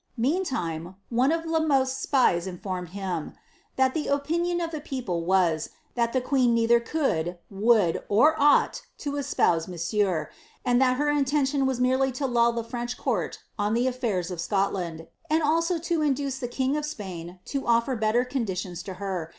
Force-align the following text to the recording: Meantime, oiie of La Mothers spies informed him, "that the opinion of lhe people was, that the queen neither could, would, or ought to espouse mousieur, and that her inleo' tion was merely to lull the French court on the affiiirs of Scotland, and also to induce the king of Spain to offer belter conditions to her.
Meantime, 0.17 0.95
oiie 1.13 1.31
of 1.37 1.45
La 1.45 1.59
Mothers 1.59 1.91
spies 1.93 2.47
informed 2.47 2.89
him, 2.89 3.33
"that 3.75 3.93
the 3.93 4.07
opinion 4.07 4.59
of 4.59 4.73
lhe 4.73 4.83
people 4.83 5.23
was, 5.23 5.69
that 5.93 6.11
the 6.11 6.19
queen 6.19 6.55
neither 6.55 6.79
could, 6.79 7.37
would, 7.51 8.01
or 8.09 8.33
ought 8.41 8.81
to 8.97 9.15
espouse 9.17 9.67
mousieur, 9.67 10.27
and 10.65 10.81
that 10.81 10.97
her 10.97 11.05
inleo' 11.13 11.45
tion 11.47 11.67
was 11.67 11.79
merely 11.79 12.11
to 12.11 12.25
lull 12.25 12.51
the 12.51 12.63
French 12.63 12.97
court 12.97 13.43
on 13.59 13.75
the 13.75 13.85
affiiirs 13.85 14.31
of 14.31 14.41
Scotland, 14.41 15.05
and 15.29 15.43
also 15.43 15.77
to 15.77 16.01
induce 16.01 16.39
the 16.39 16.47
king 16.47 16.75
of 16.75 16.83
Spain 16.83 17.37
to 17.45 17.67
offer 17.67 17.95
belter 17.95 18.27
conditions 18.27 18.81
to 18.81 18.95
her. 18.95 19.29